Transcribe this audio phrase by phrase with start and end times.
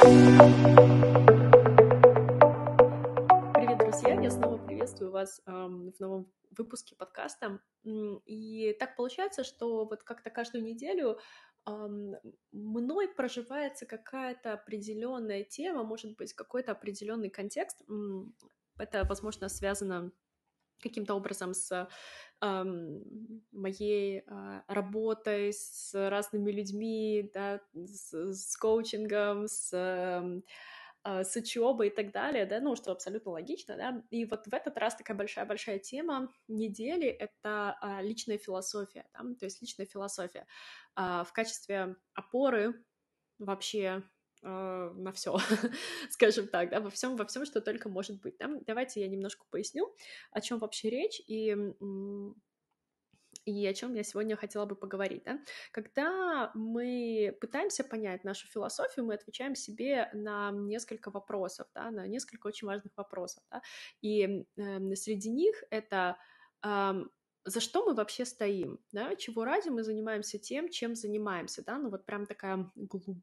[0.00, 0.38] Привет,
[3.78, 4.20] друзья!
[4.20, 7.60] Я снова приветствую вас эм, в новом выпуске подкаста.
[7.84, 11.18] И так получается, что вот как-то каждую неделю
[11.66, 12.14] эм,
[12.52, 17.82] мной проживается какая-то определенная тема, может быть, какой-то определенный контекст.
[18.78, 20.12] Это, возможно, связано
[20.80, 21.88] каким-то образом с
[22.40, 29.70] моей э, работой с разными людьми, да, с, с коучингом, с,
[31.04, 34.52] э, с учебой и так далее, да, ну, что абсолютно логично, да, и вот в
[34.52, 39.20] этот раз такая большая-большая тема недели— это э, личная философия, да?
[39.38, 40.46] то есть личная философия
[40.96, 42.84] э, в качестве опоры
[43.38, 44.02] вообще
[44.42, 45.36] э, на все,
[46.10, 48.36] скажем так, да, во всем, во всем, что только может быть.
[48.38, 48.50] Да?
[48.66, 49.94] Давайте я немножко поясню,
[50.30, 51.56] о чем вообще речь и
[53.44, 55.22] и о чем я сегодня хотела бы поговорить.
[55.24, 55.40] Да?
[55.72, 62.48] Когда мы пытаемся понять нашу философию, мы отвечаем себе на несколько вопросов, да, на несколько
[62.48, 63.42] очень важных вопросов.
[63.50, 63.62] Да?
[64.02, 66.18] И э, среди них это
[66.62, 67.04] э,
[67.44, 71.88] за что мы вообще стоим, да, чего ради мы занимаемся тем, чем занимаемся, да, ну
[71.90, 73.22] вот прям такая глубокая,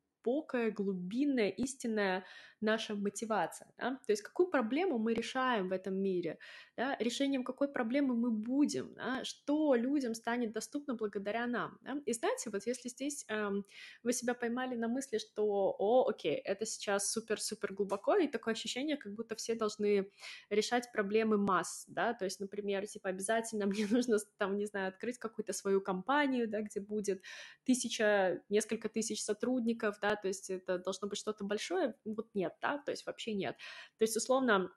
[0.71, 2.25] глубинная, истинная
[2.65, 3.91] наша мотивация, да?
[4.05, 6.37] то есть какую проблему мы решаем в этом мире,
[6.75, 6.97] да?
[6.99, 9.23] решением какой проблемы мы будем, да?
[9.23, 11.77] что людям станет доступно благодаря нам.
[11.81, 12.01] Да?
[12.05, 13.65] И знаете, вот если здесь эм,
[14.03, 18.97] вы себя поймали на мысли, что, о, окей, это сейчас супер-супер глубоко, и такое ощущение,
[18.97, 20.09] как будто все должны
[20.49, 25.17] решать проблемы масс, да, то есть, например, типа обязательно мне нужно там, не знаю, открыть
[25.17, 27.21] какую-то свою компанию, да, где будет
[27.63, 32.77] тысяча, несколько тысяч сотрудников, да, то есть это должно быть что-то большое, вот нет, да,
[32.79, 33.57] то есть вообще нет.
[33.97, 34.71] То есть, условно,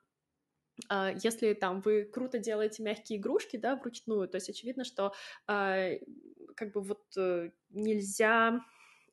[0.87, 5.13] а, если там вы круто делаете мягкие игрушки, да, вручную, то есть очевидно, что
[5.47, 5.89] а,
[6.55, 8.61] как бы вот э, нельзя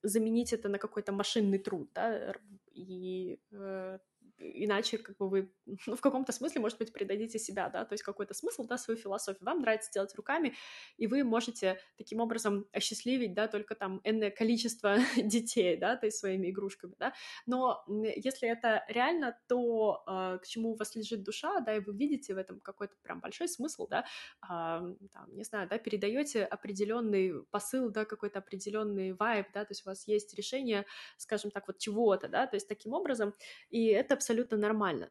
[0.02, 2.34] заменить это на какой-то машинный труд, да,
[2.72, 3.98] и э,
[4.38, 5.52] иначе как бы вы,
[5.86, 8.98] ну, в каком-то смысле, может быть, предадите себя, да, то есть какой-то смысл, да, свою
[8.98, 9.44] философию.
[9.44, 10.54] Вам нравится делать руками,
[10.96, 16.18] и вы можете таким образом осчастливить, да, только там энное количество детей, да, то есть
[16.18, 17.12] своими игрушками, да.
[17.46, 17.84] Но
[18.16, 22.34] если это реально то, э, к чему у вас лежит душа, да, и вы видите
[22.34, 24.04] в этом какой-то прям большой смысл, да,
[24.42, 29.86] э, там, не знаю, да, передаете определенный посыл, да, какой-то определенный вайб, да, то есть
[29.86, 30.84] у вас есть решение,
[31.16, 33.34] скажем так, вот чего-то, да, то есть таким образом,
[33.70, 35.08] и это абсолютно нормально.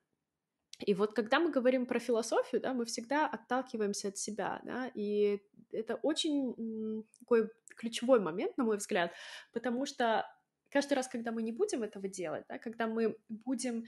[0.87, 5.41] И вот когда мы говорим про философию, да, мы всегда отталкиваемся от себя, да, и
[5.71, 9.13] это очень такой ключевой момент, на мой взгляд,
[9.53, 10.25] потому что
[10.69, 13.85] каждый раз, когда мы не будем этого делать, да, когда мы будем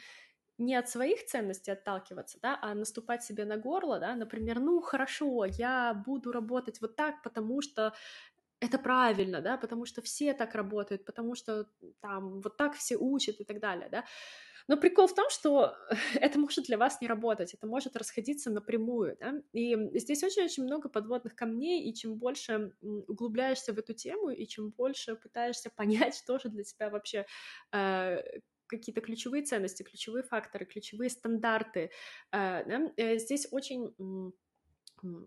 [0.58, 5.46] не от своих ценностей отталкиваться, да, а наступать себе на горло, да, например, ну хорошо,
[5.46, 7.94] я буду работать вот так, потому что
[8.62, 11.66] это правильно, да, потому что все так работают, потому что
[12.00, 14.06] там вот так все учат и так далее, да,
[14.68, 15.76] но прикол в том, что
[16.16, 19.34] это может для вас не работать, это может расходиться напрямую, да?
[19.54, 24.72] И здесь очень-очень много подводных камней, и чем больше углубляешься в эту тему, и чем
[24.72, 27.26] больше пытаешься понять, что же для тебя вообще
[27.74, 28.22] э,
[28.68, 31.92] какие-то ключевые ценности, ключевые факторы, ключевые стандарты,
[32.32, 32.92] э, да?
[32.98, 33.94] Э, здесь очень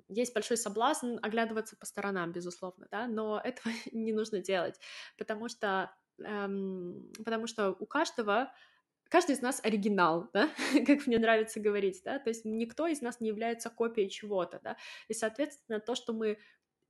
[0.08, 4.78] есть большой соблазн оглядываться по сторонам, безусловно, да, но этого не нужно делать,
[5.16, 8.52] потому что, эм, потому что у каждого
[9.10, 10.48] каждый из нас оригинал, да,
[10.86, 14.76] как мне нравится говорить, да, то есть никто из нас не является копией чего-то, да,
[15.08, 16.38] и, соответственно, то, что мы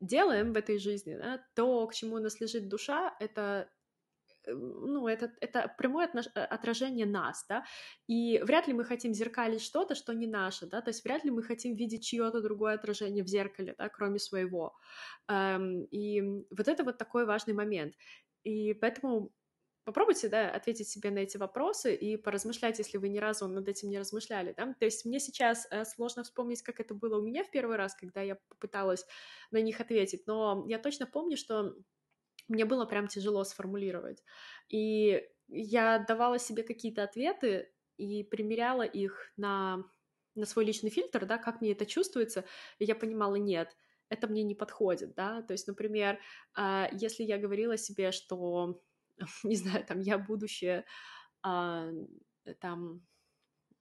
[0.00, 3.68] делаем в этой жизни, да, то, к чему у нас лежит душа, это
[4.46, 7.64] э, ну, это, это прямое э, отражение нас, да,
[8.06, 11.30] и вряд ли мы хотим зеркалить что-то, что не наше, да, то есть вряд ли
[11.30, 14.74] мы хотим видеть чье-то другое отражение в зеркале, да, кроме своего,
[15.28, 16.20] эм, и
[16.50, 17.94] вот это вот такой важный момент,
[18.44, 19.32] и поэтому
[19.90, 23.90] попробуйте, да, ответить себе на эти вопросы и поразмышлять, если вы ни разу над этим
[23.90, 24.72] не размышляли, да.
[24.78, 27.96] То есть мне сейчас э, сложно вспомнить, как это было у меня в первый раз,
[27.96, 29.04] когда я попыталась
[29.50, 31.74] на них ответить, но я точно помню, что
[32.46, 34.22] мне было прям тяжело сформулировать.
[34.68, 39.84] И я давала себе какие-то ответы и примеряла их на,
[40.36, 42.44] на свой личный фильтр, да, как мне это чувствуется,
[42.78, 43.76] и я понимала, нет,
[44.08, 46.20] это мне не подходит, да, то есть, например,
[46.54, 48.80] а, если я говорила себе, что
[49.44, 50.84] не знаю, там, я будущее,
[51.42, 51.90] а,
[52.60, 53.02] там,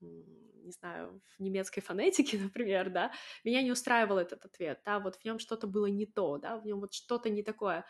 [0.01, 3.11] не знаю, в немецкой фонетике, например, да,
[3.43, 6.65] меня не устраивал этот ответ, да, вот в нем что-то было не то, да, в
[6.65, 7.85] нем вот что-то не такое.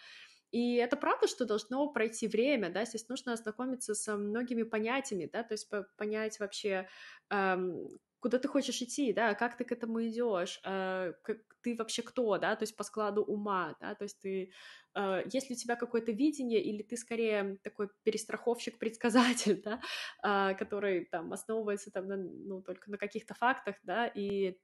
[0.52, 5.44] И это правда, что должно пройти время, да, здесь нужно ознакомиться со многими понятиями, да,
[5.44, 6.90] то есть понять вообще,
[7.32, 7.88] эм,
[8.20, 12.38] куда ты хочешь идти, да, как ты к этому идешь, э, как ты вообще кто,
[12.38, 14.52] да, то есть по складу ума, да, то есть ты,
[14.96, 19.82] э, есть ли у тебя какое-то видение, или ты скорее такой перестраховщик-предсказатель, да,
[20.24, 24.58] э, который там основывается там на, ну, только на каких-то фактах, да, и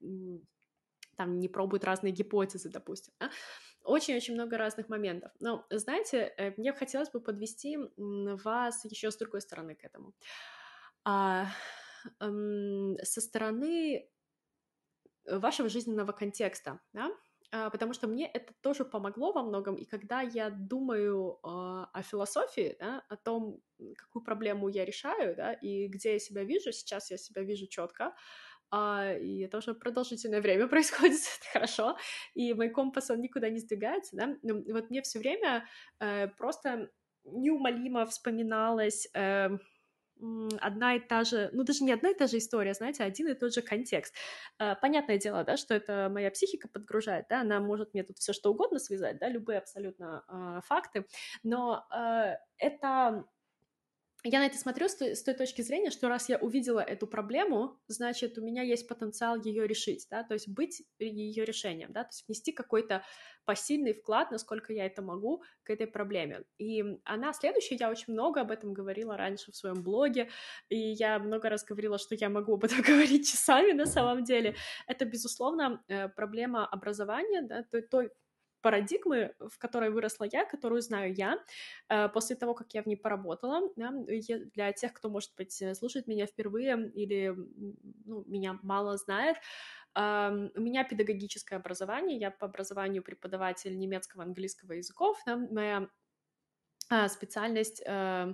[1.18, 3.30] там не пробует разные гипотезы, допустим, да?
[3.84, 5.31] очень-очень много разных моментов.
[5.40, 10.13] Но, знаете, э, мне хотелось бы подвести вас еще с другой стороны к этому.
[12.19, 14.10] А, эм, со стороны
[15.28, 17.12] вашего жизненного контекста, да?
[17.52, 22.02] А, потому что мне это тоже помогло во многом, и когда я думаю э, о
[22.02, 23.62] философии, да, о том,
[23.98, 28.13] какую проблему я решаю, да, и где я себя вижу, сейчас я себя вижу четко,
[28.72, 31.98] а, и это уже продолжительное время происходит, это хорошо,
[32.34, 35.66] и мой компас, он никуда не сдвигается, да, но вот мне все время
[36.00, 36.90] э, просто
[37.24, 39.50] неумолимо вспоминалась э,
[40.62, 43.33] одна и та же, ну даже не одна и та же история, знаете, один и
[43.33, 44.13] тот же контекст.
[44.59, 48.33] Э, понятное дело, да, что это моя психика подгружает, да, она может мне тут все
[48.33, 51.06] что угодно связать, да, любые абсолютно э, факты,
[51.44, 53.25] но э, это
[54.27, 57.06] я на это смотрю с той, с той точки зрения, что раз я увидела эту
[57.06, 62.04] проблему, значит, у меня есть потенциал ее решить, да, то есть быть ее решением, да,
[62.04, 63.04] то есть внести какой-то
[63.45, 66.44] посильный вклад, насколько я это могу, к этой проблеме.
[66.57, 70.30] И она следующая, я очень много об этом говорила раньше в своем блоге,
[70.69, 74.56] и я много раз говорила, что я могу об этом говорить часами на самом деле.
[74.88, 78.10] Это, безусловно, э, проблема образования, да, той, той
[78.65, 81.38] парадигмы, в которой выросла я, которую знаю я,
[81.89, 83.69] э, после того, как я в ней поработала.
[83.75, 83.91] Да,
[84.56, 87.31] для тех, кто, может быть, э, слушает меня впервые или
[88.06, 89.38] ну, меня мало знает,
[89.97, 95.88] у меня педагогическое образование, я по образованию преподаватель немецкого, английского языков, да, моя
[96.89, 98.33] а, специальность э,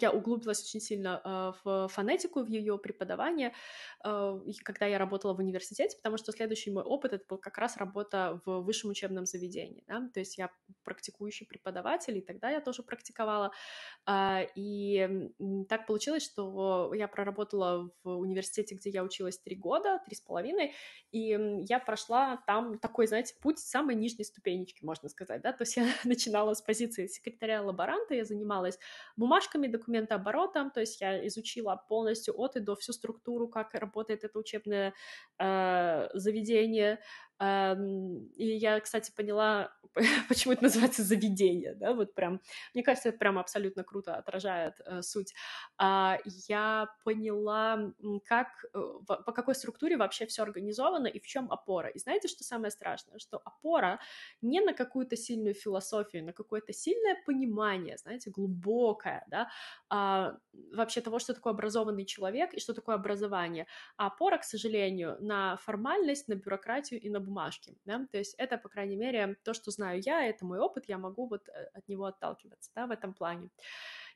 [0.00, 3.52] я углубилась очень сильно а, в фонетику, в ее преподавание,
[4.04, 7.76] а, когда я работала в университете, потому что следующий мой опыт это был как раз
[7.76, 10.08] работа в высшем учебном заведении, да?
[10.12, 10.50] то есть я
[10.84, 13.52] практикующий преподаватель, и тогда я тоже практиковала,
[14.06, 15.28] а, и
[15.68, 20.74] так получилось, что я проработала в университете, где я училась три года, три с половиной,
[21.10, 21.38] и
[21.68, 25.86] я прошла там такой, знаете, путь самой нижней ступенечки, можно сказать, да, то есть я
[26.04, 28.78] начинала с позиции секретаря-лаборанта, я занималась
[29.32, 34.38] бумажками, документооборотом, то есть я изучила полностью от и до всю структуру, как работает это
[34.38, 34.92] учебное
[35.38, 37.00] э, заведение,
[37.42, 39.72] и я, кстати, поняла,
[40.28, 42.40] почему это называется заведение, да, вот прям,
[42.74, 45.34] мне кажется, это прям абсолютно круто отражает э, суть.
[45.76, 46.18] А,
[46.48, 47.92] я поняла,
[48.24, 51.88] как, э, по какой структуре вообще все организовано и в чем опора.
[51.88, 53.18] И знаете, что самое страшное?
[53.18, 54.00] Что опора
[54.40, 59.50] не на какую-то сильную философию, на какое-то сильное понимание, знаете, глубокое, да,
[59.88, 60.36] а,
[60.72, 63.66] вообще того, что такое образованный человек и что такое образование.
[63.96, 68.58] А опора, к сожалению, на формальность, на бюрократию и на бумажки, да, то есть это,
[68.58, 71.88] по крайней мере, то, что знаю я, это мой опыт, я могу вот э, от
[71.88, 73.48] него отталкиваться, да, в этом плане.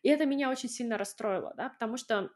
[0.02, 2.30] И это меня очень сильно расстроило, да, потому что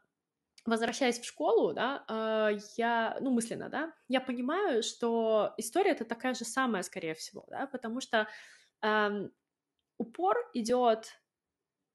[0.65, 6.33] возвращаясь в школу, да, э, я, ну, мысленно, да, я понимаю, что история это такая
[6.33, 8.27] же самая, скорее всего, да, потому что
[8.81, 9.31] эм,
[9.97, 11.21] упор идет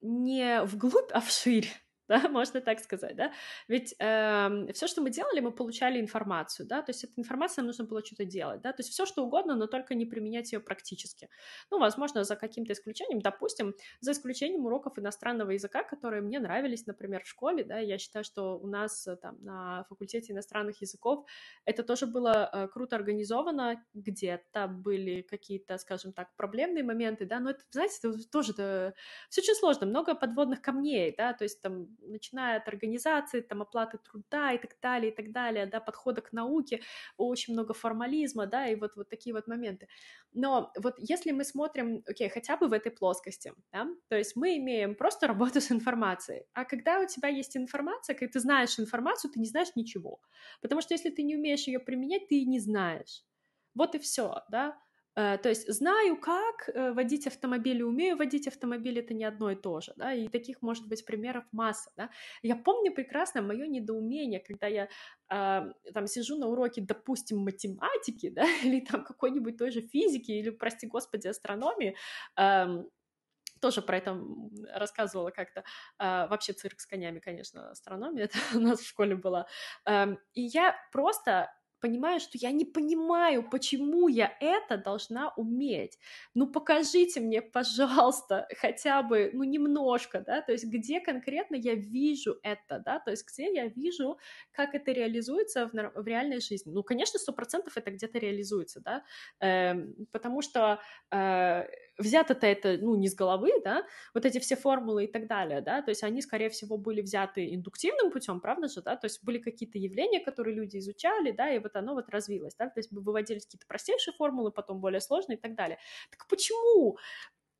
[0.01, 1.69] не вглубь, а вширь,
[2.09, 3.33] да, можно так сказать, да,
[3.69, 7.63] ведь э, эм, все, что мы делали, мы получали информацию, да, то есть эта информация
[7.63, 10.53] нам нужно было что-то делать, да, то есть все, что угодно, но только не применять
[10.53, 11.29] ее практически.
[11.71, 17.25] Ну, возможно, за каким-то исключением, допустим, за исключением уроков иностранного языка, которые мне нравились, например,
[17.25, 21.27] в школе, да, я считаю, что у нас э, там на факультете иностранных языков
[21.65, 27.51] это тоже было э, круто организовано, где-то были какие-то, скажем так, проблемные моменты, да, но
[27.51, 28.95] это, знаете, это тоже это,
[29.29, 33.99] все очень сложно, много подводных камней, да, то есть там начиная от организации, там, оплаты
[33.99, 36.83] труда и так далее, и так далее, да, подхода к науке,
[37.17, 39.89] очень много формализма, да, и вот, вот такие вот моменты.
[40.33, 44.57] Но вот если мы смотрим, окей, хотя бы в этой плоскости, да, то есть мы
[44.59, 49.31] имеем просто работу с информацией, а когда у тебя есть информация, когда ты знаешь информацию,
[49.33, 50.21] ты не знаешь ничего,
[50.61, 53.25] потому что если ты не умеешь ее применять, ты и не знаешь.
[53.75, 54.79] Вот и все, да.
[55.17, 59.57] Э, то есть знаю, как э, водить автомобиль, умею водить автомобиль, это не одно и
[59.57, 62.11] то же, да, и таких может быть примеров масса, да.
[62.43, 64.89] Я помню прекрасно мое недоумение, когда я
[65.31, 70.51] э, там сижу на уроке, допустим, математики, да, или там какой-нибудь той же физики, или,
[70.51, 71.97] прости господи, астрономии,
[72.39, 72.67] э,
[73.61, 74.21] тоже про это
[74.75, 75.65] рассказывала как-то.
[75.99, 79.47] А, вообще цирк с конями, конечно, астрономия это у нас в школе была.
[80.35, 81.51] И я просто
[81.87, 85.99] понимаю, что я не понимаю, почему я это должна уметь.
[86.35, 92.39] Ну, покажите мне, пожалуйста, хотя бы, ну, немножко, да, то есть где конкретно я вижу
[92.43, 94.19] это, да, то есть где я вижу,
[94.53, 96.73] как это реализуется в, в реальной жизни.
[96.73, 99.05] Ну, конечно, сто процентов это где-то реализуется, да,
[99.41, 99.75] э,
[100.11, 100.81] потому что
[101.13, 101.65] э,
[101.99, 103.85] взято-то это, ну, не с головы, да,
[104.15, 107.55] вот эти все формулы и так далее, да, то есть они, скорее всего, были взяты
[107.55, 111.59] индуктивным путем, правда же, да, то есть были какие-то явления, которые люди изучали, да, и
[111.59, 115.41] вот оно вот развилось, да, то есть выводились какие-то простейшие формулы, потом более сложные и
[115.41, 115.79] так далее.
[116.11, 116.99] Так почему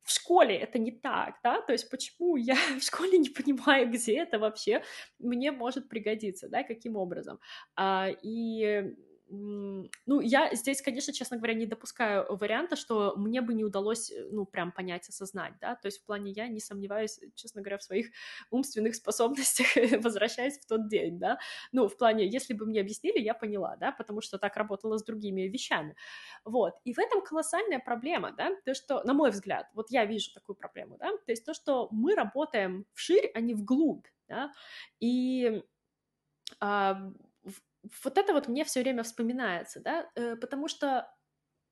[0.03, 4.19] в школе это не так, да, то есть почему я в школе не понимаю, где
[4.19, 4.83] это вообще
[5.19, 7.39] мне может пригодиться, да, каким образом.
[7.75, 8.95] А, и
[9.29, 14.27] ну, я здесь, конечно, честно говоря, не допускаю варианта, что мне бы не удалось, э,
[14.31, 17.83] ну, прям понять, осознать, да, то есть в плане я не сомневаюсь, честно говоря, в
[17.83, 18.07] своих
[18.51, 19.67] умственных способностях,
[20.03, 21.39] возвращаясь в тот день, да,
[21.71, 25.03] ну, в плане, если бы мне объяснили, я поняла, да, потому что так работала с
[25.03, 25.95] другими вещами,
[26.45, 30.31] вот, и в этом колоссальная проблема, да, то, что, на мой взгляд, вот я вижу
[30.33, 34.51] такую проблему, да, то есть то, что мы работаем вширь, а не вглубь, да,
[34.99, 35.63] и
[36.59, 37.11] а,
[38.03, 41.09] вот это вот мне все время вспоминается, да, э, потому что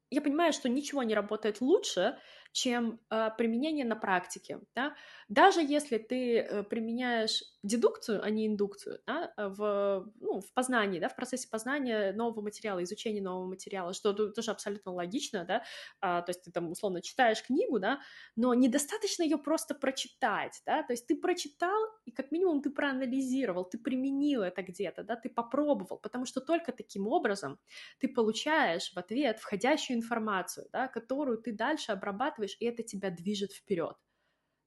[0.09, 2.17] я понимаю, что ничего не работает лучше,
[2.55, 4.61] чем э, применение на практике.
[4.75, 4.95] Да?
[5.27, 11.09] Даже если ты э, применяешь дедукцию, а не индукцию да, в, ну, в познании, да,
[11.09, 15.63] в процессе познания нового материала, изучения нового материала, что тоже абсолютно логично, да,
[15.99, 17.99] а, то есть ты там условно читаешь книгу, да,
[18.35, 23.65] но недостаточно ее просто прочитать, да, то есть ты прочитал и как минимум ты проанализировал,
[23.65, 27.59] ты применил это где-то, да, ты попробовал, потому что только таким образом
[27.99, 33.09] ты получаешь в ответ входящую информацию, да, которую ты дальше обрабатываешь зарабатываешь, и это тебя
[33.09, 33.95] движет вперед.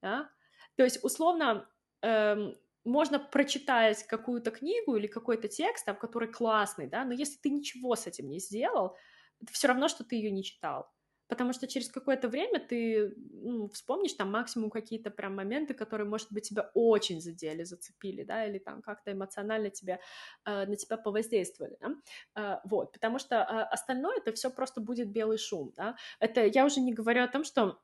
[0.03, 0.31] Да?
[0.77, 1.69] То есть, условно,
[2.03, 2.55] эм,
[2.85, 7.97] можно прочитать какую-то книгу или какой-то текст, там, который классный, да, но если ты ничего
[7.97, 8.97] с этим не сделал,
[9.41, 10.87] это все равно, что ты ее не читал.
[11.29, 16.33] Потому что через какое-то время ты ну, вспомнишь там максимум какие-то прям моменты, которые, может
[16.33, 20.01] быть, тебя очень задели, зацепили, да, или там как-то эмоционально тебе,
[20.45, 21.95] э, на тебя повоздействовали, да?
[22.37, 23.41] э, вот, потому что э,
[23.75, 27.45] остальное это все просто будет белый шум, да, это я уже не говорю о том,
[27.45, 27.79] что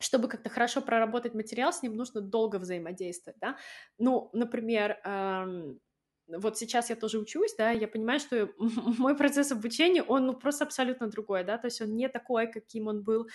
[0.00, 3.56] чтобы как-то хорошо проработать материал, с ним нужно долго взаимодействовать, да,
[3.98, 5.80] ну, например, эм,
[6.28, 8.50] вот сейчас я тоже учусь, да, я понимаю, что
[8.98, 12.86] мой процесс обучения, он ну, просто абсолютно другой, да, то есть он не такой, каким
[12.86, 13.28] он был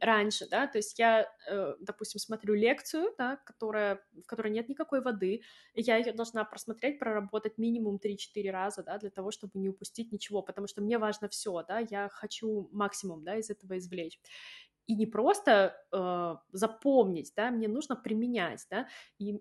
[0.00, 5.00] раньше, да, то есть я, э, допустим, смотрю лекцию, да, которая, в которой нет никакой
[5.00, 5.42] воды,
[5.74, 10.42] я ее должна просмотреть, проработать минимум 3-4 раза, да, для того, чтобы не упустить ничего,
[10.42, 14.18] потому что мне важно все, да, я хочу максимум, да, из этого извлечь.
[14.86, 19.40] И не просто э, запомнить, да, мне нужно применять, да, и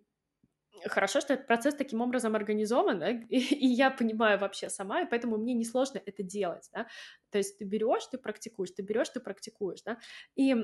[0.85, 5.09] хорошо, что этот процесс таким образом организован, да, и, и я понимаю вообще сама, и
[5.09, 6.87] поэтому мне несложно это делать, да,
[7.31, 9.97] то есть ты берешь, ты практикуешь, ты берешь, ты практикуешь, да,
[10.35, 10.55] и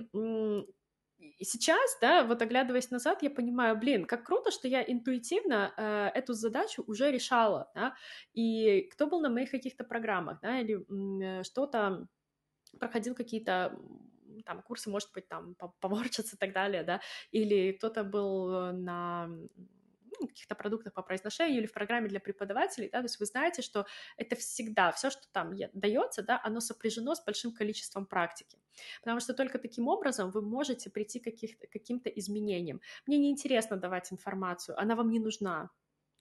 [1.42, 6.34] сейчас, да, вот оглядываясь назад, я понимаю, блин, как круто, что я интуитивно э, эту
[6.34, 7.96] задачу уже решала, да,
[8.34, 12.08] и кто был на моих каких-то программах, да, или э, что-то
[12.80, 13.78] проходил какие-то
[14.46, 17.02] там курсы, может быть, там поворчиться и так далее, да,
[17.32, 19.30] или кто-то был на
[20.20, 23.62] ну, каких-то продуктах по произношению или в программе для преподавателей, да, то есть вы знаете,
[23.62, 23.86] что
[24.18, 28.60] это всегда, все, что там дается, да, оно сопряжено с большим количеством практики,
[29.02, 32.82] потому что только таким образом вы можете прийти к каким-то изменениям.
[33.08, 35.70] Мне не интересно давать информацию, она вам не нужна,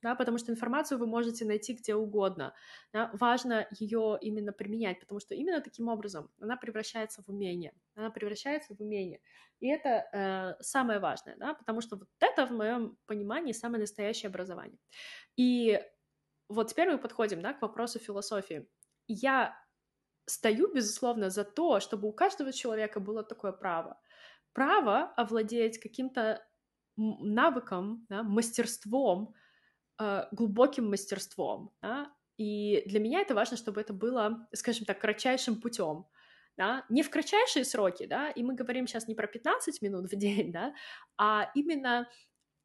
[0.02, 2.54] да, потому что информацию вы можете найти где угодно.
[2.92, 7.72] Да, важно ее именно применять, потому что именно таким образом она превращается в умение.
[7.94, 9.20] Она превращается в умение.
[9.60, 14.28] И это э, самое важное, да, потому что вот это, в моем понимании, самое настоящее
[14.28, 14.78] образование.
[15.36, 15.80] И
[16.48, 18.66] вот теперь мы подходим да, к вопросу философии.
[19.06, 19.54] Я
[20.26, 24.00] стою, безусловно, за то, чтобы у каждого человека было такое право.
[24.52, 26.44] Право овладеть каким-то
[26.96, 29.34] навыком, да, мастерством,
[30.00, 31.72] э, глубоким мастерством.
[31.82, 32.12] Да?
[32.36, 36.06] И для меня это важно, чтобы это было, скажем так, кратчайшим путем.
[36.56, 36.84] Да?
[36.88, 40.52] Не в кратчайшие сроки, да, и мы говорим сейчас не про 15 минут в день,
[40.52, 40.74] да,
[41.16, 42.08] а именно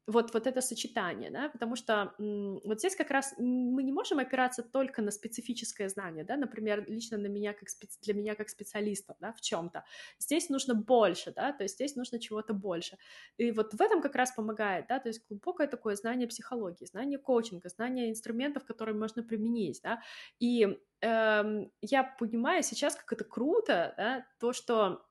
[0.06, 4.62] вот, вот это сочетание, да, потому что вот здесь как раз мы не можем опираться
[4.62, 7.98] только на специфическое знание, да, например, лично на меня как специ...
[8.02, 9.84] для меня как специалиста, да, в чем-то.
[10.18, 12.98] Здесь нужно больше, да, то есть здесь нужно чего-то больше.
[13.36, 17.18] И вот в этом как раз помогает, да, то есть глубокое такое знание психологии, знание
[17.18, 20.00] коучинга, знание инструментов, которые можно применить, да,
[20.38, 25.05] и эм, я понимаю сейчас, как это круто, да, то, что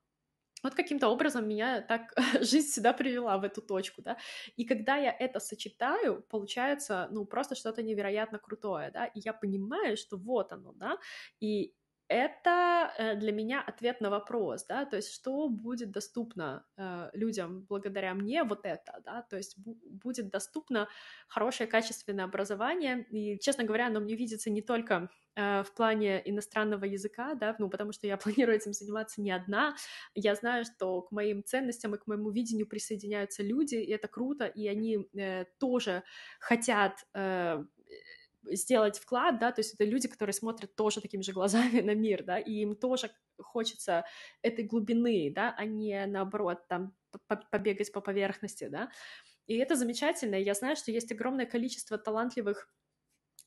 [0.66, 4.16] вот каким-то образом меня так жизнь сюда привела, в эту точку, да,
[4.56, 9.96] и когда я это сочетаю, получается, ну, просто что-то невероятно крутое, да, и я понимаю,
[9.96, 10.98] что вот оно, да,
[11.40, 11.72] и
[12.08, 17.62] это э, для меня ответ на вопрос, да, то есть что будет доступно э, людям
[17.68, 20.88] благодаря мне вот это, да, то есть бу- будет доступно
[21.28, 26.84] хорошее качественное образование, и, честно говоря, оно мне видится не только э, в плане иностранного
[26.84, 29.74] языка, да, ну, потому что я планирую этим заниматься не одна,
[30.14, 34.46] я знаю, что к моим ценностям и к моему видению присоединяются люди, и это круто,
[34.46, 36.04] и они э, тоже
[36.38, 37.64] хотят э,
[38.50, 42.24] сделать вклад, да, то есть это люди, которые смотрят тоже такими же глазами на мир,
[42.24, 43.10] да, и им тоже
[43.40, 44.04] хочется
[44.42, 46.94] этой глубины, да, а не наоборот там
[47.50, 48.90] побегать по поверхности, да,
[49.46, 52.68] и это замечательно, я знаю, что есть огромное количество талантливых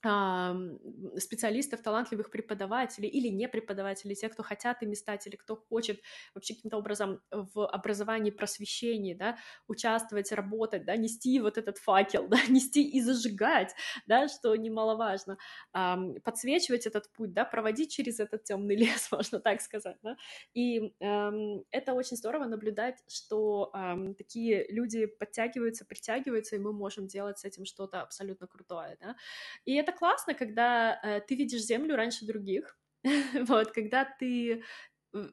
[0.02, 6.00] специалистов, талантливых преподавателей или не преподавателей, тех, кто хотят ими стать, или кто хочет
[6.34, 9.38] вообще каким-то образом в образовании, просвещении, да,
[9.68, 13.76] участвовать, работать, да, нести вот этот факел, да, нести и зажигать,
[14.08, 15.38] да, что немаловажно,
[16.24, 20.16] подсвечивать этот путь, да, проводить через этот темный лес, можно так сказать, да,
[20.54, 20.94] и
[21.72, 23.74] это очень здорово наблюдать, что
[24.18, 29.16] такие люди подтягиваются, притягиваются, и мы можем делать с этим что-то абсолютно крутое, да,
[29.66, 32.78] и это это классно, когда э, ты видишь Землю раньше других,
[33.48, 34.64] вот, когда ты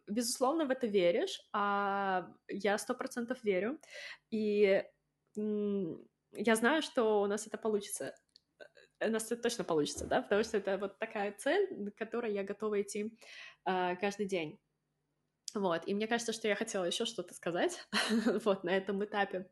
[0.08, 3.78] безусловно в это веришь, а я сто процентов верю,
[4.30, 4.82] и
[5.36, 8.14] я знаю, что у нас это получится,
[9.00, 12.32] э, у нас это точно получится, да, потому что это вот такая цель, к которой
[12.32, 13.12] я готова идти
[13.66, 14.58] э, каждый день.
[15.56, 17.80] Вот, и мне кажется, что я хотела еще что-то сказать
[18.44, 19.48] вот на этом этапе,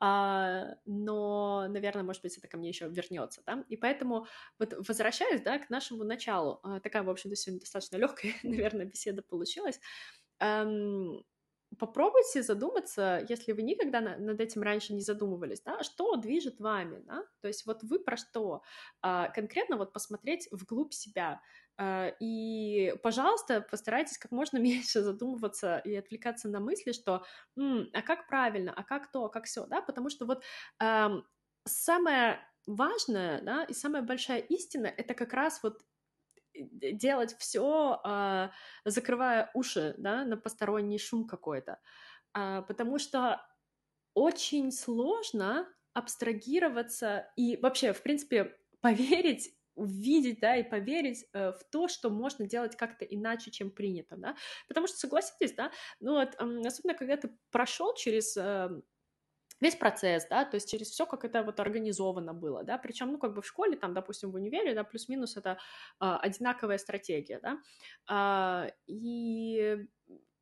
[0.00, 4.26] а, но, наверное, может быть, это ко мне еще вернется, да, и поэтому
[4.58, 9.22] вот возвращаясь, да, к нашему началу, а, такая, в общем-то, сегодня достаточно легкая, наверное, беседа
[9.22, 9.78] получилась,
[10.40, 11.22] эм,
[11.78, 17.00] попробуйте задуматься, если вы никогда на, над этим раньше не задумывались, да, что движет вами,
[17.06, 18.62] да, то есть вот вы про что,
[19.00, 21.40] а, конкретно вот посмотреть вглубь себя,
[21.78, 27.24] а, и, пожалуйста, постарайтесь как можно меньше задумываться и отвлекаться на мысли, что
[27.58, 30.42] М, а как правильно, а как то, а как все, да, потому что вот
[31.66, 35.82] самое важное, да, и самая большая истина это как раз вот
[36.54, 38.50] делать все, а,
[38.84, 41.78] закрывая уши, да, на посторонний шум какой-то,
[42.34, 43.40] э, потому что
[44.14, 51.88] очень сложно абстрагироваться и вообще, в принципе, поверить увидеть, да, и поверить э, в то,
[51.88, 54.36] что можно делать как-то иначе, чем принято, да,
[54.68, 58.68] потому что, согласитесь, да, ну вот, э, особенно когда ты прошел через э,
[59.62, 63.18] весь процесс, да, то есть через все, как это вот организовано было, да, причем, ну,
[63.18, 65.56] как бы в школе, там, допустим, в универе, да, плюс-минус это э,
[66.00, 67.58] одинаковая стратегия, да,
[68.66, 69.86] э, и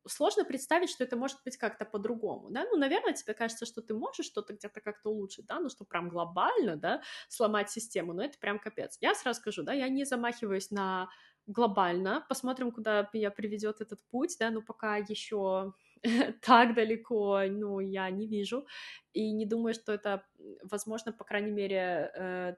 [0.07, 3.93] сложно представить, что это может быть как-то по-другому, да, ну, наверное, тебе кажется, что ты
[3.93, 8.39] можешь что-то где-то как-то улучшить, да, ну, что прям глобально, да, сломать систему, но это
[8.39, 8.97] прям капец.
[9.01, 11.09] Я сразу скажу, да, я не замахиваюсь на
[11.47, 15.73] глобально, посмотрим, куда меня приведет этот путь, да, но пока еще
[16.41, 18.65] так далеко, ну, я не вижу,
[19.13, 20.25] и не думаю, что это
[20.63, 22.55] возможно, по крайней мере, э,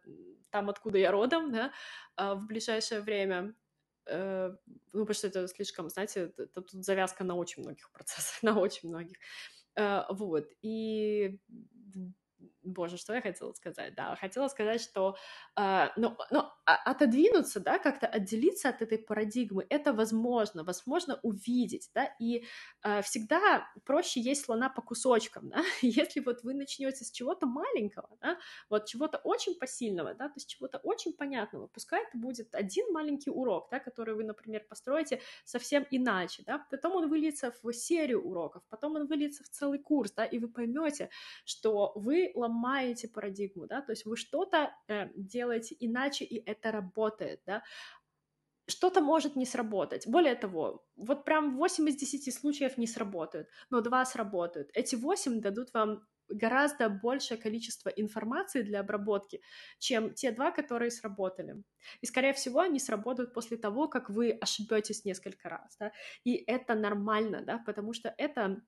[0.50, 1.72] там, откуда я родом, да,
[2.18, 3.56] э, в ближайшее время,
[4.06, 4.52] Э,
[4.92, 8.90] ну, потому что это слишком, знаете, это, тут завязка на очень многих процессах, на очень
[8.90, 9.18] многих.
[9.76, 11.40] Э, вот, и
[12.64, 15.16] боже, что я хотела сказать, да, хотела сказать, что,
[15.58, 22.10] э, ну, ну, отодвинуться, да, как-то отделиться от этой парадигмы, это возможно, возможно увидеть, да,
[22.20, 22.46] и
[22.84, 28.10] э, всегда проще есть слона по кусочкам, да, если вот вы начнете с чего-то маленького,
[28.22, 28.38] да,
[28.70, 33.30] вот чего-то очень посильного, да, то есть чего-то очень понятного, пускай это будет один маленький
[33.32, 38.64] урок, да, который вы, например, построите совсем иначе, да, потом он выльется в серию уроков,
[38.70, 41.10] потом он выльется в целый курс, да, и вы поймете,
[41.46, 42.53] что вы ломаете
[43.08, 47.64] парадигму, да, то есть вы что-то э, делаете иначе, и это работает, да,
[48.68, 50.08] что-то может не сработать.
[50.08, 54.70] Более того, вот прям 8 из 10 случаев не сработают, но 2 сработают.
[54.74, 59.42] Эти 8 дадут вам гораздо большее количество информации для обработки,
[59.80, 61.64] чем те два, которые сработали.
[62.02, 65.76] И, скорее всего, они сработают после того, как вы ошибетесь несколько раз.
[65.80, 65.92] Да?
[66.24, 68.62] И это нормально, да, потому что это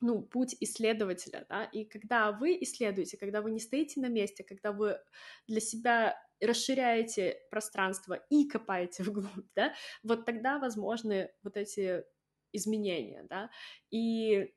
[0.00, 4.72] ну, путь исследователя, да, и когда вы исследуете, когда вы не стоите на месте, когда
[4.72, 4.98] вы
[5.46, 12.04] для себя расширяете пространство и копаете вглубь, да, вот тогда возможны вот эти
[12.52, 13.50] изменения, да,
[13.90, 14.52] и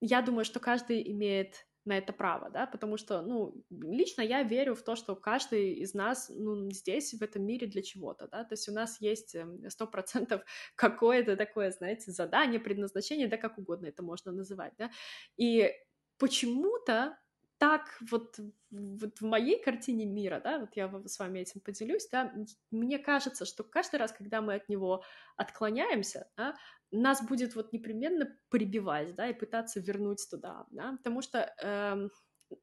[0.00, 4.74] я думаю, что каждый имеет на это право, да, потому что, ну, лично я верю
[4.74, 8.54] в то, что каждый из нас, ну, здесь, в этом мире для чего-то, да, то
[8.54, 10.42] есть у нас есть эм, сто процентов
[10.76, 14.90] какое-то такое, знаете, задание, предназначение, да, как угодно это можно называть, да,
[15.36, 15.72] и
[16.18, 17.16] почему-то
[17.58, 18.38] так вот,
[18.70, 22.32] вот в моей картине мира, да, вот я с вами этим поделюсь, да,
[22.70, 25.02] мне кажется, что каждый раз, когда мы от него
[25.36, 26.56] отклоняемся, да,
[26.90, 32.08] нас будет вот непременно прибивать, да, и пытаться вернуть туда, да, потому что э,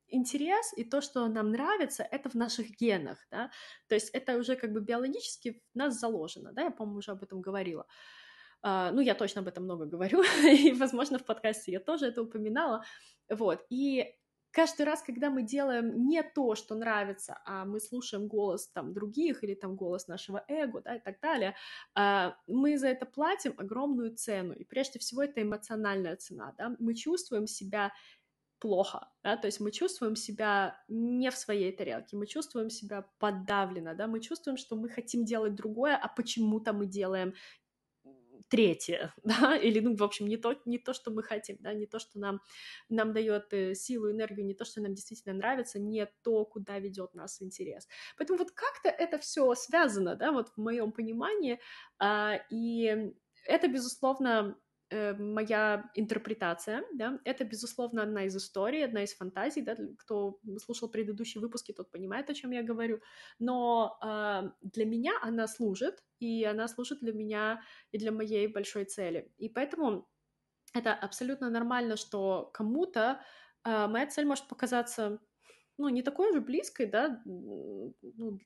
[0.08, 3.50] интерес и то, что нам нравится, это в наших генах, да,
[3.88, 7.24] то есть это уже как бы биологически в нас заложено, да, я, по-моему, уже об
[7.24, 7.86] этом говорила.
[8.66, 12.22] Uh, ну, я точно об этом много говорю, и, возможно, в подкасте я тоже это
[12.22, 12.86] упоминала,
[13.30, 14.16] вот, и
[14.54, 19.44] каждый раз, когда мы делаем не то, что нравится, а мы слушаем голос там других
[19.44, 21.56] или там голос нашего эго, да, и так далее,
[21.96, 24.54] а, мы за это платим огромную цену.
[24.54, 26.76] И прежде всего это эмоциональная цена, да.
[26.80, 27.92] Мы чувствуем себя
[28.60, 33.94] плохо, да, то есть мы чувствуем себя не в своей тарелке, мы чувствуем себя подавленно,
[33.94, 37.34] да, мы чувствуем, что мы хотим делать другое, а почему-то мы делаем
[38.50, 41.86] третье, да, или, ну, в общем, не то, не то, что мы хотим, да, не
[41.86, 42.42] то, что нам,
[42.90, 47.14] нам дает э, силу, энергию, не то, что нам действительно нравится, не то, куда ведет
[47.14, 47.88] нас интерес.
[48.18, 51.60] Поэтому вот как-то это все связано, да, вот в моем понимании,
[52.00, 53.14] а, и
[53.46, 54.58] это, безусловно,
[54.94, 60.88] Э, моя интерпретация, да, это, безусловно, одна из историй, одна из фантазий, да, кто слушал
[60.88, 63.00] предыдущие выпуски, тот понимает, о чем я говорю,
[63.40, 68.86] но э, для меня она служит, и она служит для меня и для моей большой
[68.86, 70.10] цели, и поэтому
[70.74, 73.22] это абсолютно нормально, что кому-то
[73.66, 75.20] э, моя цель может показаться
[75.78, 77.94] ну, не такой же близкой, да, ну,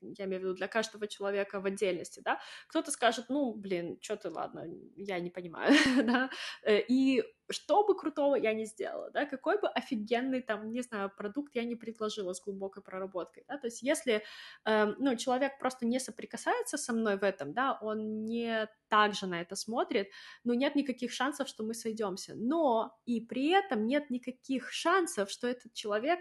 [0.00, 4.16] я имею в виду для каждого человека в отдельности, да, кто-то скажет, ну, блин, что
[4.16, 5.72] ты, ладно, я не понимаю,
[6.04, 6.30] да,
[6.62, 11.10] э, и что бы крутого я не сделала, да, какой бы офигенный там, не знаю,
[11.16, 14.22] продукт я не предложила с глубокой проработкой, да, то есть если,
[14.64, 19.26] э, ну, человек просто не соприкасается со мной в этом, да, он не так же
[19.26, 20.08] на это смотрит,
[20.44, 25.46] ну, нет никаких шансов, что мы сойдемся, но и при этом нет никаких шансов, что
[25.46, 26.20] этот человек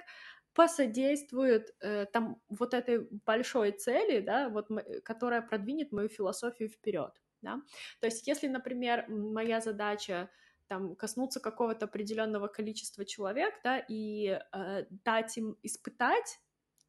[0.58, 4.68] посодействует э, там вот этой большой цели, да, вот,
[5.06, 7.62] которая продвинет мою философию вперед, да.
[8.00, 10.32] То есть, если, например, моя задача
[10.66, 16.40] там коснуться какого-то определенного количества человек, да, и э, дать им испытать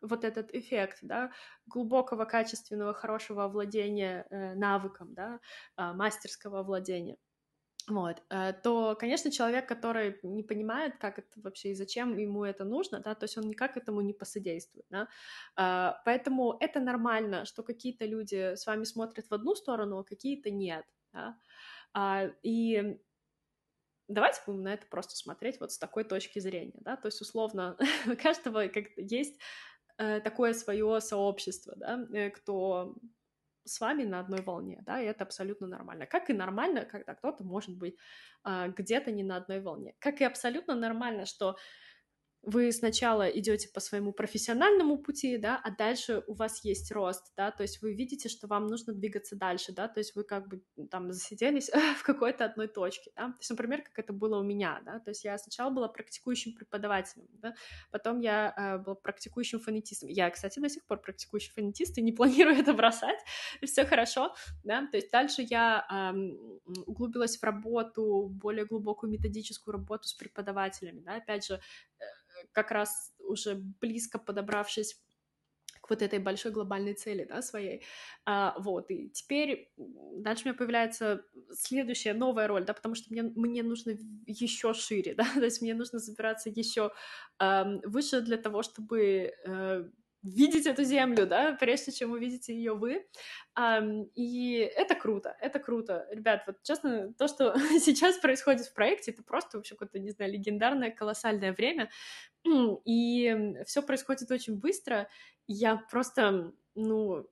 [0.00, 1.30] вот этот эффект, да,
[1.66, 5.40] глубокого, качественного, хорошего владения э, навыком, да,
[5.76, 7.18] э, мастерского владения
[7.88, 12.64] вот, э, то, конечно, человек, который не понимает, как это вообще и зачем ему это
[12.64, 15.08] нужно, да, то есть он никак этому не посодействует, да,
[15.56, 20.50] а, поэтому это нормально, что какие-то люди с вами смотрят в одну сторону, а какие-то
[20.50, 21.38] нет, да,
[21.94, 22.98] а, и
[24.08, 27.76] давайте будем на это просто смотреть вот с такой точки зрения, да, то есть условно
[28.06, 29.38] у каждого как есть
[29.98, 32.94] э, такое свое сообщество, да, э, кто
[33.68, 36.06] с вами на одной волне, да, и это абсолютно нормально.
[36.06, 37.96] Как и нормально, когда кто-то может быть
[38.44, 39.94] а, где-то не на одной волне.
[39.98, 41.56] Как и абсолютно нормально, что
[42.42, 47.50] вы сначала идете по своему профессиональному пути, да, а дальше у вас есть рост, да,
[47.50, 50.62] то есть вы видите, что вам нужно двигаться дальше, да, то есть вы как бы
[50.90, 54.80] там засиделись в какой-то одной точке, да, то есть, например, как это было у меня,
[54.84, 57.54] да, то есть я сначала была практикующим преподавателем, да,
[57.90, 62.12] потом я э, была практикующим фонетистом, я, кстати, до сих пор практикующий фонетист и не
[62.18, 63.18] планирую это бросать,
[63.64, 70.06] все хорошо, да, то есть дальше я э, углубилась в работу, более глубокую методическую работу
[70.08, 72.04] с преподавателями, да, опять же, э,
[72.52, 75.00] как раз уже близко подобравшись
[75.80, 77.82] к вот этой большой глобальной цели, да, своей,
[78.24, 83.22] а, вот, и теперь дальше у меня появляется следующая новая роль, да, потому что мне,
[83.22, 83.96] мне нужно
[84.26, 86.92] еще шире, да, то есть мне нужно забираться еще
[87.40, 89.88] э, выше для того, чтобы э,
[90.22, 93.06] видеть эту землю, да, прежде чем увидите ее вы.
[94.14, 96.06] И это круто, это круто.
[96.10, 100.32] Ребят, вот честно, то, что сейчас происходит в проекте, это просто вообще какое-то, не знаю,
[100.32, 101.90] легендарное, колоссальное время.
[102.84, 105.08] И все происходит очень быстро.
[105.46, 107.28] Я просто, ну,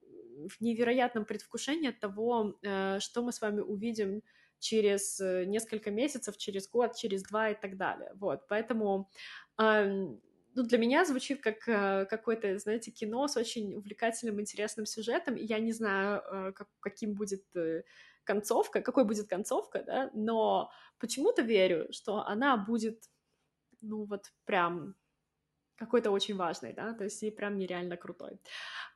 [0.49, 4.21] в невероятном предвкушении от того, э, что мы с вами увидим
[4.59, 8.11] через э, несколько месяцев, через год, через два и так далее.
[8.15, 9.09] Вот, поэтому
[10.57, 15.45] ну, для меня звучит как э, какое-то, знаете, кино с очень увлекательным, интересным сюжетом, и
[15.45, 17.83] я не знаю, э, как, каким будет э,
[18.23, 23.03] концовка, какой будет концовка, да, но почему-то верю, что она будет,
[23.81, 24.95] ну, вот прям
[25.77, 28.39] какой-то очень важный, да, то есть и прям нереально крутой.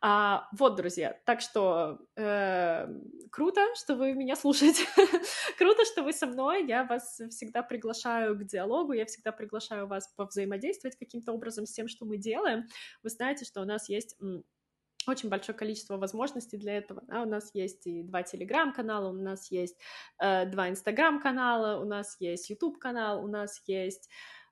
[0.02, 2.88] А, вот, друзья, так что э,
[3.32, 4.84] круто, что вы меня слушаете,
[5.58, 10.08] круто, что вы со мной, я вас всегда приглашаю к диалогу, я всегда приглашаю вас
[10.16, 12.68] повзаимодействовать каким-то образом с тем, что мы делаем.
[13.04, 14.18] Вы знаете, что у нас есть
[15.08, 17.02] очень большое количество возможностей для этого.
[17.08, 17.24] Да?
[17.24, 19.78] У нас есть и два телеграм-канала, у нас есть
[20.20, 24.10] э, два инстаграм-канала, у нас есть YouTube-канал, у нас есть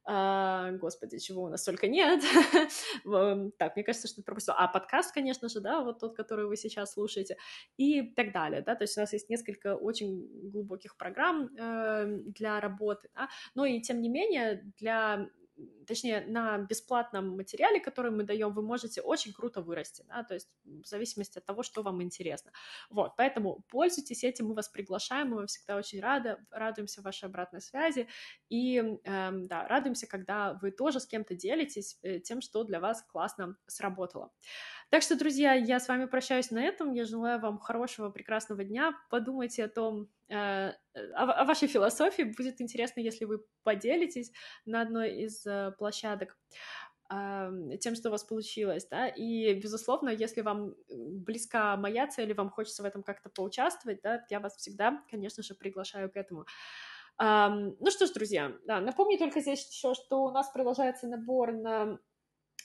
[0.09, 2.23] Uh, господи, чего у нас только нет.
[3.59, 4.57] так, мне кажется, что это пропустила.
[4.57, 7.37] А подкаст, конечно же, да, вот тот, который вы сейчас слушаете,
[7.77, 12.59] и так далее, да, то есть у нас есть несколько очень глубоких программ э, для
[12.59, 15.29] работы, да, но и тем не менее для
[15.87, 20.49] точнее, на бесплатном материале, который мы даем, вы можете очень круто вырасти, да, то есть
[20.63, 22.51] в зависимости от того, что вам интересно.
[22.89, 28.07] Вот, поэтому пользуйтесь этим, мы вас приглашаем, мы всегда очень рады, радуемся вашей обратной связи
[28.49, 33.03] и, эм, да, радуемся, когда вы тоже с кем-то делитесь э, тем, что для вас
[33.03, 34.31] классно сработало.
[34.89, 36.93] Так что, друзья, я с вами прощаюсь на этом.
[36.93, 38.93] Я желаю вам хорошего, прекрасного дня.
[39.11, 40.73] Подумайте о том, э,
[41.13, 42.23] о, вашей философии.
[42.23, 44.31] Будет интересно, если вы поделитесь
[44.65, 46.37] на одной из э, площадок
[47.79, 52.51] тем, что у вас получилось, да, и, безусловно, если вам близка моя цель, и вам
[52.51, 56.45] хочется в этом как-то поучаствовать, да, я вас всегда, конечно же, приглашаю к этому.
[57.17, 61.97] Ну что ж, друзья, да, напомню только здесь еще, что у нас продолжается набор на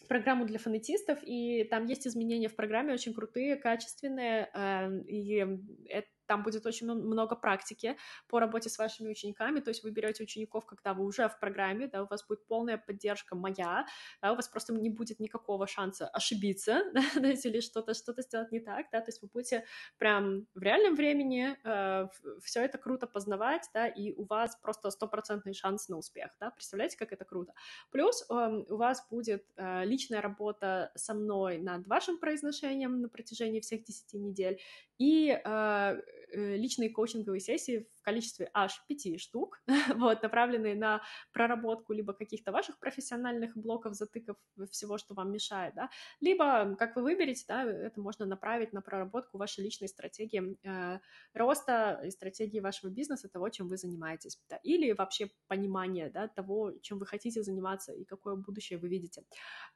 [0.08, 5.46] программу для фонетистов, и там есть изменения в программе очень крутые, качественные, э, и
[5.88, 7.96] это там будет очень много практики
[8.28, 11.86] по работе с вашими учениками, то есть вы берете учеников, когда вы уже в программе,
[11.88, 13.86] да, у вас будет полная поддержка моя,
[14.22, 16.84] да, у вас просто не будет никакого шанса ошибиться,
[17.14, 19.64] да, или что-то что сделать не так, да, то есть вы будете
[19.98, 22.08] прям в реальном времени э,
[22.42, 26.96] все это круто познавать, да, и у вас просто стопроцентный шанс на успех, да, представляете,
[26.96, 27.54] как это круто.
[27.90, 33.60] Плюс э, у вас будет э, личная работа со мной над вашим произношением на протяжении
[33.60, 34.60] всех 10 недель,
[34.98, 36.00] и Э,
[36.34, 39.62] личные коучинговые сессии в количестве аж пяти штук,
[39.96, 44.36] вот, направленные на проработку либо каких-то ваших профессиональных блоков, затыков,
[44.70, 49.38] всего, что вам мешает, да, либо, как вы выберете, да, это можно направить на проработку
[49.38, 50.98] вашей личной стратегии э,
[51.32, 56.72] роста и стратегии вашего бизнеса, того, чем вы занимаетесь, да, или вообще понимание, да, того,
[56.82, 59.24] чем вы хотите заниматься и какое будущее вы видите.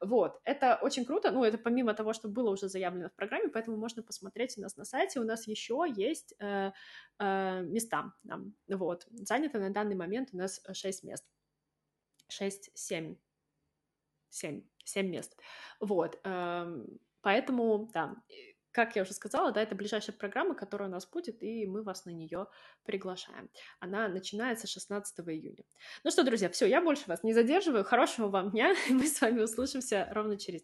[0.01, 3.77] Вот, это очень круто, ну, это помимо того, что было уже заявлено в программе, поэтому
[3.77, 6.48] можно посмотреть у нас на сайте, у нас еще есть э, Э, э,
[7.19, 8.13] места.
[8.23, 9.05] Да, вот.
[9.11, 11.25] Занято на данный момент у нас 6 мест.
[12.29, 13.15] 6, 7.
[14.29, 14.61] 7.
[14.85, 15.37] 7 мест.
[15.79, 16.19] Вот.
[16.23, 16.85] Э,
[17.21, 18.15] поэтому, да,
[18.71, 22.05] как я уже сказала, да, это ближайшая программа, которая у нас будет, и мы вас
[22.05, 22.47] на нее
[22.85, 23.49] приглашаем.
[23.79, 25.63] Она начинается 16 июня.
[26.03, 27.83] Ну что, друзья, все, я больше вас не задерживаю.
[27.83, 30.61] Хорошего вам дня, мы с вами услышимся ровно через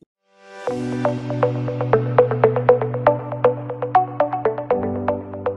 [0.67, 2.04] неделю.